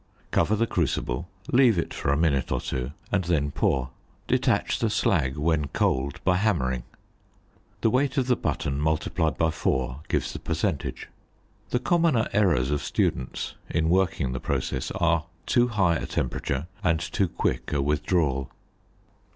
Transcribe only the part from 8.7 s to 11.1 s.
multiplied by 4 gives the percentage.